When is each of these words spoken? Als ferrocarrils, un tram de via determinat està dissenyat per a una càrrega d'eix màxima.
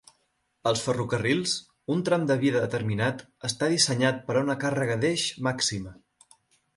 Als 0.69 0.79
ferrocarrils, 0.85 1.51
un 1.95 1.99
tram 2.07 2.25
de 2.31 2.37
via 2.43 2.55
determinat 2.63 3.21
està 3.49 3.69
dissenyat 3.73 4.23
per 4.31 4.39
a 4.39 4.43
una 4.47 4.57
càrrega 4.65 4.97
d'eix 5.05 5.27
màxima. 5.49 5.95